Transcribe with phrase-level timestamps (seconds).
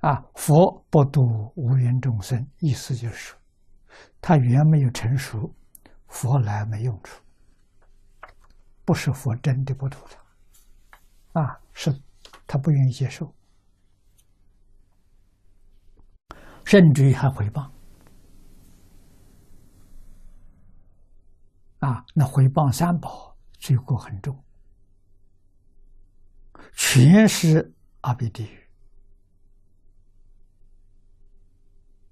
[0.00, 3.38] 啊，佛不度无缘众生，意思就是说，
[4.20, 5.54] 他缘没有成熟，
[6.08, 7.22] 佛来没用处，
[8.84, 9.98] 不是佛真的不度
[11.32, 11.94] 他，啊，是
[12.46, 13.30] 他不愿意接受，
[16.64, 17.70] 甚至于还回谤，
[21.80, 24.42] 啊，那回谤三宝，罪过很重，
[26.72, 28.69] 全是阿鼻地狱。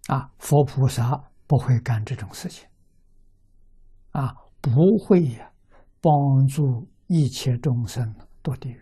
[0.09, 2.67] 啊，佛菩萨不会干这种事情，
[4.13, 5.53] 啊，不会呀，
[6.01, 8.81] 帮助一切众生堕地狱。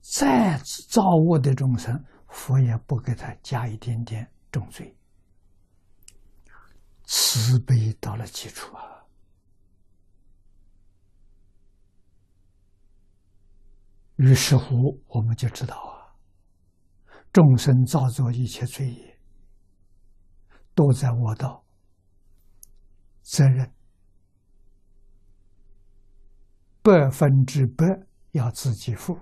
[0.00, 4.96] 再造恶的众生，佛也不给他加一点点重罪。
[7.04, 9.06] 慈悲到了基础啊，
[14.16, 16.10] 于是乎我们就知道啊，
[17.32, 19.17] 众生造作一切罪业。
[20.78, 21.64] 都在我道，
[23.22, 23.68] 责任
[26.80, 27.84] 百分之百
[28.30, 29.18] 要自己负，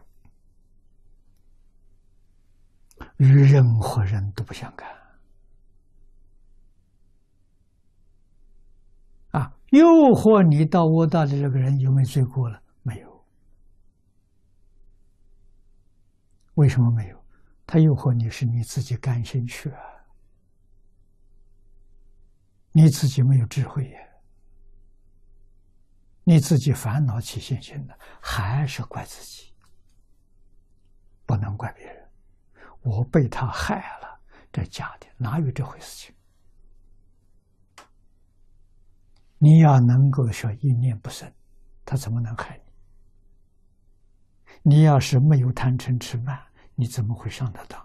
[3.16, 4.86] 与任何人都不相干。
[9.30, 12.62] 啊，诱惑你到我道的这个人有没有罪过了？
[12.82, 13.24] 没有。
[16.56, 17.24] 为什么没有？
[17.66, 19.95] 他诱惑你是你自己甘心去啊。
[22.76, 23.98] 你自己没有智慧呀，
[26.24, 29.50] 你自己烦恼起现行的，还是怪自己，
[31.24, 32.06] 不能怪别人。
[32.82, 34.20] 我被他害了，
[34.52, 36.14] 这假的，哪有这回事情？
[39.38, 41.32] 你要能够说一念不生，
[41.82, 42.60] 他怎么能害
[44.62, 44.74] 你？
[44.76, 46.38] 你要是没有贪嗔痴慢，
[46.74, 47.80] 你怎么会上得当？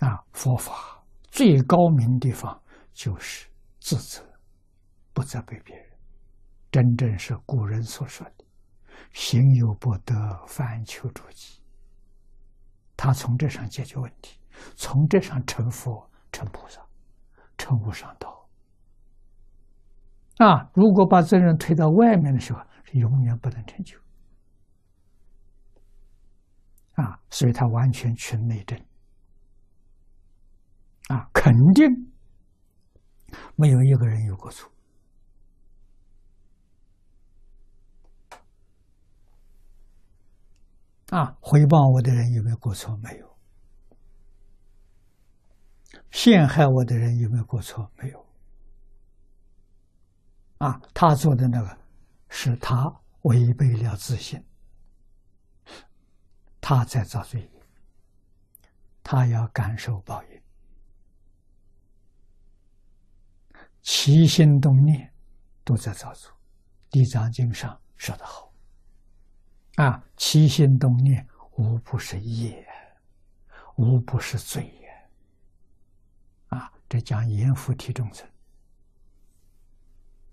[0.00, 0.97] 啊，佛法。
[1.30, 2.60] 最高明地方
[2.92, 3.48] 就是
[3.80, 4.22] 自责，
[5.12, 5.86] 不责备别人，
[6.70, 8.44] 真正是古人所说的
[9.12, 10.14] “行有不得，
[10.46, 11.60] 反求诸己”。
[12.96, 14.38] 他从这上解决问题，
[14.74, 16.80] 从这上成佛、成菩萨、
[17.56, 18.48] 成无上道。
[20.38, 23.98] 啊，如果把责任推到外面的时候，是永远不能成就。
[26.94, 28.76] 啊，所以他完全去内政。
[31.08, 31.86] 啊，肯定
[33.56, 34.70] 没有一个人有过错。
[41.08, 42.96] 啊，回报我的人有没有过错？
[42.98, 43.38] 没有。
[46.10, 47.90] 陷害我的人有没有过错？
[47.96, 48.26] 没有。
[50.58, 51.78] 啊，他做的那个
[52.28, 52.84] 是他
[53.22, 54.44] 违背了自信，
[56.60, 57.50] 他在造罪，
[59.02, 60.37] 他要感受报应。
[63.90, 65.10] 起心动念
[65.64, 66.30] 都在造作，
[66.90, 68.52] 《地藏经》上说得好
[69.82, 71.26] ：“啊，起心动念
[71.56, 72.68] 无不是业，
[73.76, 75.08] 无不是罪也。”
[76.54, 78.28] 啊，这讲阎浮提众生，